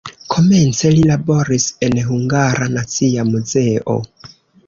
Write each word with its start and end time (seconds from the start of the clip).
Komence 0.33 0.91
li 0.93 1.01
laboris 1.09 1.67
en 1.87 1.99
Hungara 2.07 2.69
Nacia 2.79 3.27
Muzeo. 3.29 3.99